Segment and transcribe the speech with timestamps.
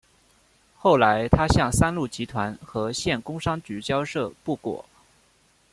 [0.75, 4.83] 后来他向三鹿集团和县工商局交涉不果。